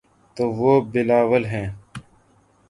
تو 0.37 0.43
وہ 0.51 0.71
بلاول 0.91 1.43
ہیں۔ 1.45 1.67